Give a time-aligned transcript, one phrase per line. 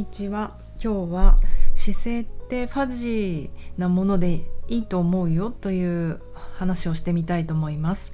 [0.00, 0.56] にちは。
[0.82, 1.38] 今日は
[1.74, 6.22] 姿勢ってファジーなものでいいと思うよという
[6.54, 8.10] 話をしてみたいと思います。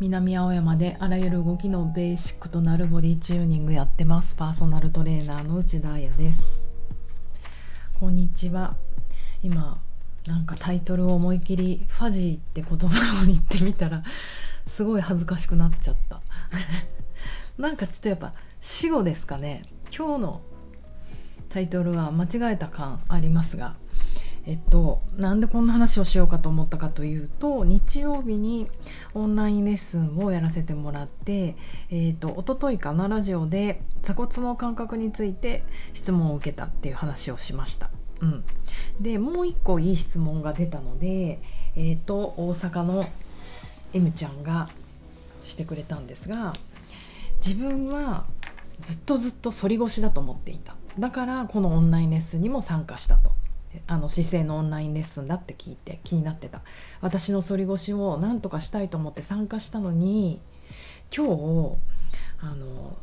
[0.00, 4.34] 南青山であらゆる動きのベーシックとなるボディチューニングやってます。
[4.34, 6.42] パーソナルトレーナーの内田彩です。
[8.00, 8.74] こんにちは。
[9.44, 9.80] 今
[10.26, 14.02] なんかタイトルを思い切りファジーって言葉を言ってみたら
[14.66, 16.20] すごい恥ずかしくなっちゃった。
[17.62, 19.62] なんかちょっとやっぱ死後ですかね。
[19.96, 20.42] 今日の
[21.48, 23.74] タイトルは間違えた感ありますが
[24.46, 28.66] えっとなんでこんな話をしようかと思ったかというと日曜日に
[29.12, 31.54] オンラインレッスンをやらせてもらって
[31.90, 37.90] えっと一昨日かなラジオで鎖骨の感覚について質問を受けたっていう話をしました。
[38.20, 38.44] うん、
[39.00, 41.40] でもう一個いい質問が出たので、
[41.76, 43.06] えーと、と大阪の
[43.92, 44.68] M ちゃんが
[45.44, 46.52] してくれたんですが
[47.44, 48.24] 自分は
[48.80, 53.32] ずっとずっと反り腰だと思っていただからこのオンラインレッスンにも参加したと。
[53.86, 56.62] あの姿勢のオンラインレッスンだって聞いて気になってた。
[57.00, 60.40] 私の反り腰を何とかしたいと思って参加したのに
[61.14, 61.76] 今日
[62.40, 62.96] あの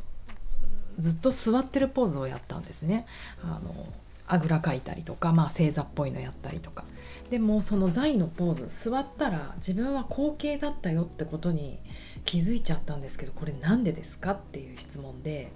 [0.98, 3.06] ずっと座ってるポーズをやったんですね。
[3.42, 3.86] あの
[4.28, 6.84] あぐらかいたりとか、まあ、正座っぽいのやったりとか。
[7.30, 11.78] でもその座位のポーズ座ったら自分は後傾だったよってことに
[12.24, 15.52] 気づいちゃったんですけどこれ何でですかっていう質問で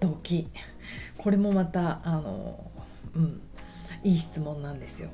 [0.00, 0.48] ドキ
[1.16, 2.70] これもまたあの
[3.14, 3.40] うん
[4.02, 5.10] いい質問なんですよ。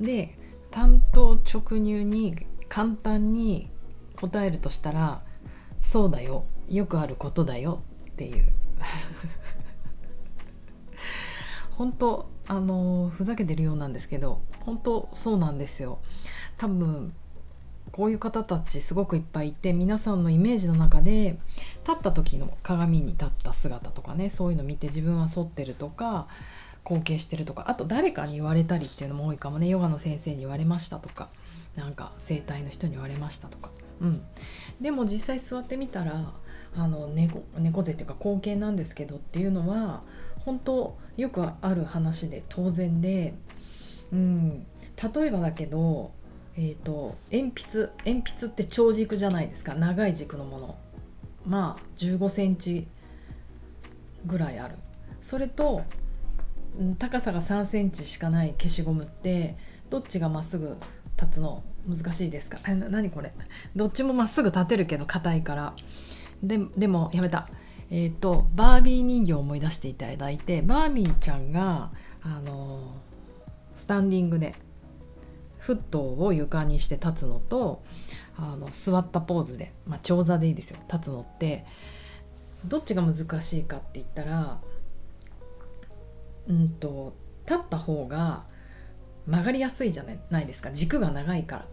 [0.00, 0.38] で
[0.70, 3.70] 単刀直入に簡単に
[4.16, 5.22] 答えるとしたら
[5.82, 8.48] 「そうだよよくあることだよ」っていう。
[11.72, 15.98] 本当あのふざけてるようなんですけど本当そうなんですよ。
[16.56, 17.14] 多分
[17.92, 21.38] こういう方たちすごくいっぱいいて皆さんのイメージの中で
[21.86, 26.26] 立った時の鏡に立った姿とかねそういうの見て自分は反ってるとか
[26.84, 31.28] 後傾してるとかあと誰かに言われたりっていうのも多いかもねヨガの先生に言われましたとか
[31.74, 34.22] なんか整体の人に言われましたとか、うん、
[34.80, 36.32] でも実際座ってみたら
[36.76, 40.02] あの猫猫背っていうか後傾なんですけどっていうのは
[40.44, 43.34] 本当よくある話で当然で、
[44.12, 44.66] うん、
[45.14, 46.12] 例えばだけど
[46.58, 49.74] えーと、鉛筆鉛筆って長軸じゃないですか。
[49.74, 50.78] 長い軸のもの。
[51.46, 52.86] まあ1 5センチ
[54.24, 54.76] ぐらいある。
[55.20, 55.82] それと
[56.98, 59.56] 高さが3センチしかない消しゴムって
[59.90, 60.76] どっちがまっすぐ
[61.20, 61.62] 立つの？
[61.88, 62.58] 難しいですか？
[62.74, 63.32] 何これ？
[63.74, 65.74] どっちもまっすぐ立てるけど硬いから。
[66.42, 67.48] ででもやめた。
[67.90, 71.90] えっ、ー、とバービー人形を思い出していただいてバービーちゃんが
[72.22, 72.96] あの
[73.76, 74.54] スタンディングで
[75.66, 77.82] フットを床にして立つのと
[78.36, 80.78] あの座ったポーズで、まあ、長座でいいですよ。
[80.88, 81.66] 立つのって
[82.64, 84.60] どっちが難しいかって言ったら
[86.46, 87.16] うんと
[87.46, 88.44] 立った方が
[89.26, 90.70] 曲がりやすいじゃないですか。
[90.70, 91.66] 軸が長いから。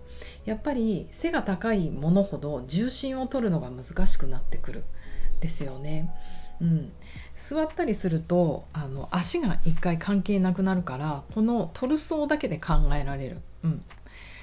[0.45, 4.83] やっぱり背が高いものほど重心を取るのが難しくなってくる。
[5.39, 6.09] ですよね。
[6.63, 6.91] うん、
[7.37, 13.83] 座ったりするとあの足が一回関係なくなるからこのトルソーだけで考えられる、うん、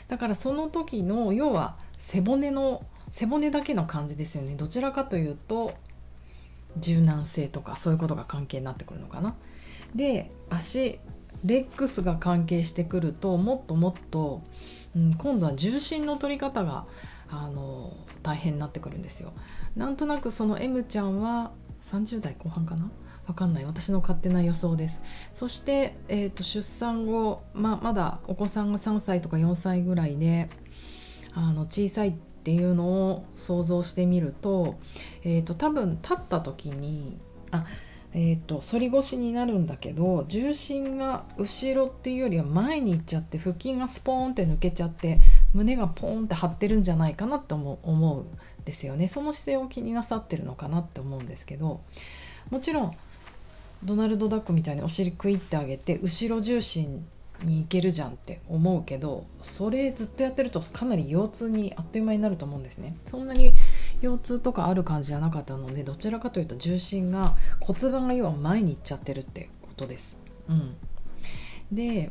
[0.08, 5.72] だからその時の要は背骨の背骨だけの感じですよねどちらかというと
[6.76, 9.34] 柔軟性とかそういうことが関係になってくるのかな。
[9.94, 11.00] で足
[11.44, 14.42] レックスが関係してくるともっともっと、
[14.94, 16.84] うん、今度は重心の取り方が
[17.28, 17.92] あの
[18.22, 19.32] 大変になってくるんですよ。
[19.74, 21.50] なんとなくその M ちゃんは
[21.84, 22.90] 30代後半かな？
[23.26, 23.64] わかんない。
[23.64, 25.02] 私の勝手な予想です。
[25.32, 30.48] そして、えーと、出産後、ままだお子さんが3歳とか4歳ぐらいで
[31.34, 34.78] あの小さいっていうのを想像してみると,、
[35.22, 37.20] えーと、多分立った時に
[37.50, 37.66] あ
[38.12, 45.20] えーと、反り腰になるんだけど重心が後ろっていうよりは前に行っちゃって腹筋がスポーンって抜けちゃって
[45.52, 49.08] 胸がポーンって張ってるんじゃないかなって思うんですよね。
[49.08, 51.80] その姿勢を気になさってるのかなって思うんですけど
[52.50, 52.96] もちろん
[53.82, 57.04] ドナルド・ダックみたいにお尻クイってあげて後ろ重心
[57.44, 62.96] に行けるじゃんって思うけどそれずっとやってるとかなり腰痛にあっという間になると思うんですね。
[63.06, 63.54] そんなに
[64.02, 70.16] 腰痛とかある感じじゃなかったのでどちらかというと重心が骨盤が要は前に行っちゃってるってことです。
[70.48, 70.76] うん。
[71.72, 72.10] で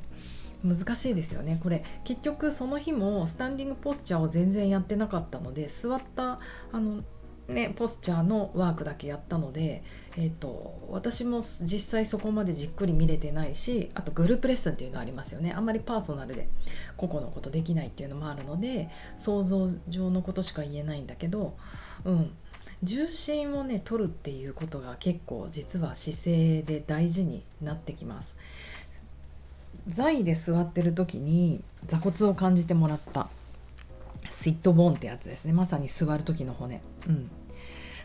[0.63, 1.83] 難しいですよねこれ。
[2.03, 6.39] 結局その日もスタンディングポスチャーを全然やってなかったので座った
[6.71, 7.03] あの
[7.49, 9.83] ね、ポスチャーのワークだけやったので、
[10.15, 15.51] えーと、私も実際そこまでじっくり見れてないしあとグループレッスンっていうのありますよね。
[15.51, 16.47] あんまりパーソナルで
[16.95, 21.57] 個々のことできないっていうのもあるので想像上のことしか言えないんだけど、
[22.05, 22.31] うん、
[22.83, 28.37] 重心をね取るっていうことが結構実は姿勢で大事になってきます。
[29.87, 33.27] 座位で座ってる時に座骨を感じてもらった。
[34.29, 35.53] スイットボーンってやつですね。
[35.53, 36.81] まさに座る時の骨。
[37.07, 37.29] うん。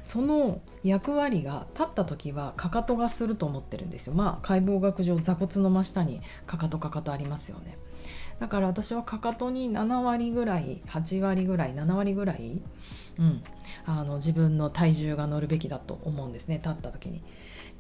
[0.03, 4.15] その役割が立った時はかかとがすると思ってるんですよ。
[4.15, 7.77] まあ解剖学上座骨の真下にかかとかかとありますよね。
[8.41, 12.61] だから私はかかとに7割ぐらい8割ぐらい7割ぐらい、
[13.19, 13.43] うん、
[13.87, 17.23] あの自分の体重が乗るべきだと思うんですね立った時に。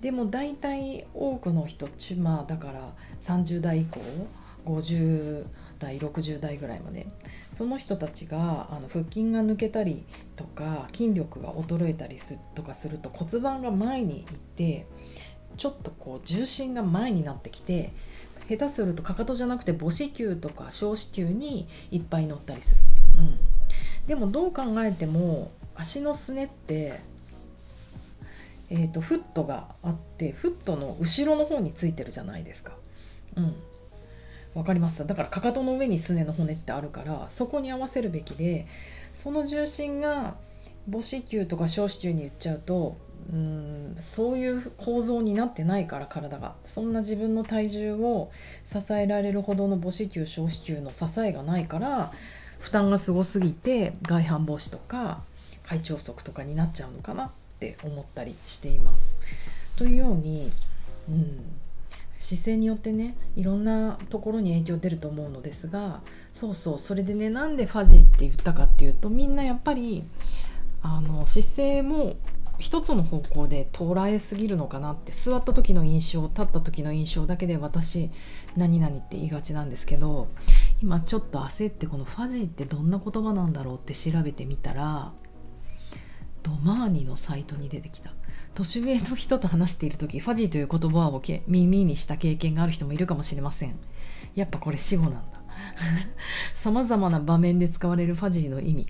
[0.01, 2.93] でも大体多くの人まあだから
[3.23, 4.01] 30代以降
[4.67, 5.47] 50
[5.79, 7.06] 代60代ぐらいまで
[7.53, 10.05] その人たちがあの腹筋が抜けたり
[10.37, 14.87] とか筋力が衰えたりすとかすると骨盤が前に行って
[15.56, 17.93] ちょっとこう重心が前になってきて
[18.49, 22.81] 下手するとかかとじゃなくて母子球とか小子球にいっぱい乗ったりする、
[23.19, 23.38] うん、
[24.06, 27.00] でもどう考えても足のすねって
[28.70, 32.73] えーと、フットがあってフットの後ろの方についてるじゃないですか。
[33.37, 33.55] うん。
[34.55, 35.06] わかります？
[35.06, 38.67] だからかかとの上にすねの骨ってあるからそこに合わせるべきで
[39.14, 40.37] その重心が
[40.91, 42.96] 母子球とか小子球に言っちゃうと
[43.32, 48.31] うんそういう構造になってないから体がそんな自分の体重を
[48.67, 52.12] 支えられるほどの母子球小子球の支えがないから
[52.59, 55.23] 負担がすごすぎて外反母趾とか
[55.62, 59.15] 肺腸塞とかになっちゃうのかなって思ったりしています。
[59.77, 60.50] というように、
[61.09, 61.41] うん、
[62.20, 66.00] 姿勢によってねいろんなところに影響出ると思うのですが
[66.32, 70.05] そうそうそれでねなんでファジーって言ったかっていうとみんなやっぱり
[70.82, 72.17] あの姿勢も
[72.59, 78.11] 一つの方向で捉えすぎるのかなって座った時の印象立った時の印象だけで私
[78.56, 80.29] 何々って言いがちなんですけど
[80.83, 85.12] 今ちょっと焦ってこのファジーってどんな言葉なんだろうって調べてみたら
[86.43, 88.12] ドマーニのサイトに出てきた。
[88.55, 93.77] 年上の人と話している時ファジーという言葉をけ耳にした経験がある人もいるかもしれません。
[94.37, 95.41] やっぱこれ死語なんだ。
[96.55, 98.87] さまざまな場面で使われるファジーの意味。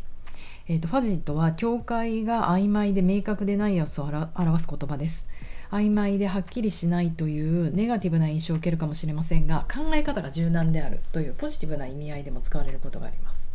[0.67, 5.27] えーと、ファジーとは境界が曖昧で明確でない様子を表す言葉です。
[5.71, 13.47] 曖昧ではっきりしないというネガティブな印象を受けるかもしれませんが考え方が柔軟であるというポジティブな意味合いでも使われることがあります。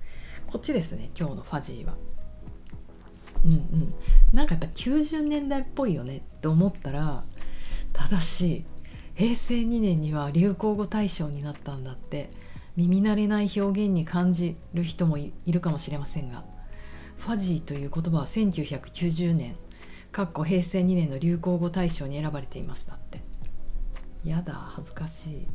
[0.45, 1.95] こっちですね今日のファジーは。
[3.45, 3.93] うんうん。
[4.31, 7.23] なんかやっぱ90年代っぽいよねって思ったら
[7.93, 8.65] 正しい。
[9.15, 12.29] 平成2年には流行語大賞になったんだって
[12.75, 16.58] 耳慣れない表現に感じる人もいるかもしれませんが。
[17.19, 19.55] ファジーという言葉は1990年
[20.11, 23.21] かっこ平成2年の流行語大賞に選ばれていますだって。
[24.23, 25.47] やだ恥ずかしい。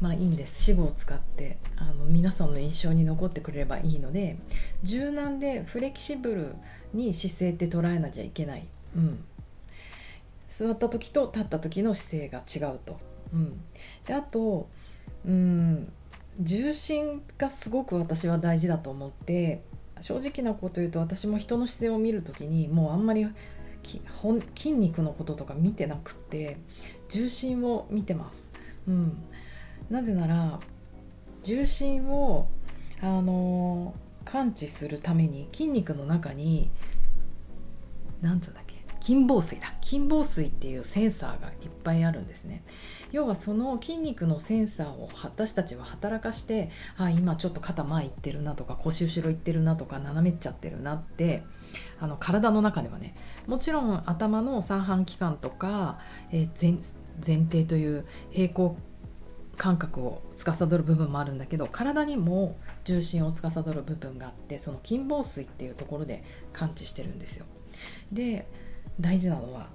[0.00, 0.62] まあいいんです。
[0.62, 4.36] 死語を使ってあの皆さんの印象に残ってくれればいいので
[4.82, 6.54] 柔軟でフレキシブル
[6.92, 9.24] に姿勢って捉えなきゃいけない、うん、
[10.48, 12.98] 座った時と立った時の姿勢が違うと、
[13.32, 13.60] うん、
[14.04, 14.68] であと
[15.24, 15.92] うん
[16.40, 19.62] 重心がすごく私は大事だと思って
[20.00, 23.26] 正直なこと言うと私も人の姿勢を見る時にもうあんまり
[24.56, 26.56] 筋肉のこととか見てなくって
[27.08, 28.50] 重心を見てます。
[28.88, 29.16] うん、
[29.90, 30.60] なぜなら
[31.42, 32.48] 重心を
[33.00, 33.94] あの
[34.24, 36.70] 感知するために筋肉の中に
[38.22, 38.63] 何つうんだ
[39.04, 39.74] 筋紡錘だ。
[39.82, 42.64] 筋紡錘っていうセンサーがいっぱいあるんですね。
[43.12, 51.42] 要はその筋肉のセンサーを私たちは働かしてあ今ちょっと肩前いってるなとか腰後ろいってるなとか斜めっちゃってるなって
[52.00, 53.14] あの体の中ではね。
[53.46, 55.98] もちろん頭の三半規管とか、
[56.32, 56.80] えー、前
[57.24, 58.74] 前提という平行
[59.58, 67.44] 感覚を司る部分もあるんだけど体にも重心を司る部分があってその筋紡錘っていうところで感知してるんですよ。
[68.10, 68.46] で
[69.00, 69.68] 大事なのは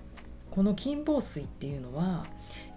[0.51, 2.25] この筋紡錘っていうのは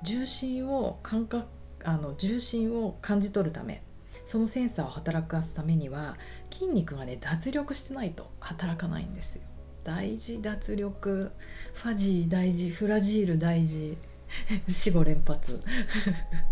[0.03, 1.47] 重心を感覚
[1.85, 3.83] あの重心を感じ取るため
[4.27, 6.17] そのセンサーを働かすためには
[6.51, 9.43] 筋肉がね脱力してないと働かないんですよ。
[9.85, 11.33] 大事脱力
[11.75, 13.99] ファジー大事フラジール大事
[14.71, 15.61] 死後連発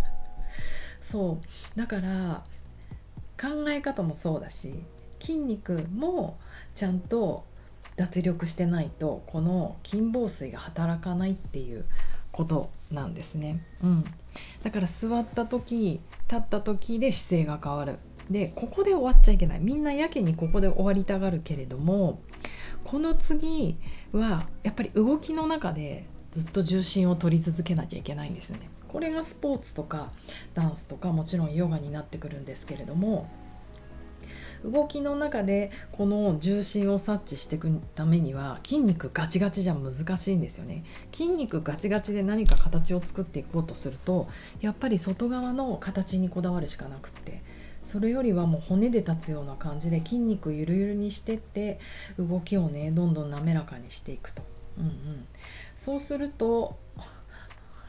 [1.00, 1.38] そ
[1.74, 2.44] うだから
[3.40, 4.84] 考え方もそうだし
[5.20, 6.38] 筋肉も
[6.74, 7.44] ちゃんと
[8.00, 11.84] 脱力してないとこの筋紡錘が働かないっていう
[12.32, 14.04] ことなんですね、うん、
[14.62, 17.98] だから座った時立った時で姿勢が変わる。
[18.30, 19.60] でここで終わっちゃいけない。
[19.60, 22.20] みんなやけにここで終わりたがるけれども
[22.84, 23.76] この次
[24.12, 28.70] はやっぱり動きの中でずっと重心を取り続けなきゃいけないんですね。
[28.88, 30.10] これがスポーツとか
[30.54, 33.28] ダンスとかもちろんヨガになってくるんですけれども
[34.64, 40.84] 動きの中でこの重心を察知していくためには筋肉ガチガチじゃ難しいんですよね。
[41.12, 44.28] 筋肉ガチガチで何か形を作っていこうとすると
[44.60, 47.42] やっぱり外側の形にこだわるしかなくって。
[47.82, 51.80] それよりはもう骨で立つような感じで筋肉ゆるゆるにしてって
[52.18, 54.42] 動きをねどんどん滑らかにしていくと、
[54.78, 55.26] うんうん、
[55.76, 56.76] そうすると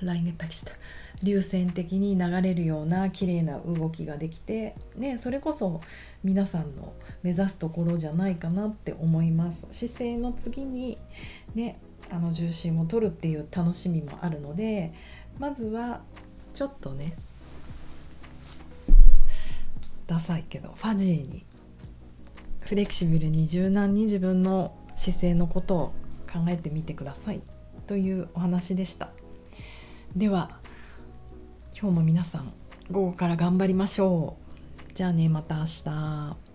[0.02, 0.72] 来年パキした。
[1.24, 5.82] 流線的に流れるような綺麗な動きができて、ね、それこそ
[6.24, 9.66] 皆さんの目指すところじゃないかなって思います。
[9.72, 10.98] 姿勢の次に、
[11.56, 14.94] ね、あの重心を取るっていう楽しみもあるので
[15.40, 16.02] まずは
[16.54, 17.16] ちょっとね
[20.08, 21.46] ダサいけどファジーに
[22.60, 25.94] フレキシブルに柔軟に自分の姿勢のことを
[26.32, 27.42] 考えてみてください
[27.88, 29.10] というお話でした。
[30.16, 30.61] では
[31.82, 32.54] 今日も皆さん
[32.92, 34.38] 午後から頑張りましょ
[34.92, 34.94] う。
[34.94, 36.51] じゃあねまた明日。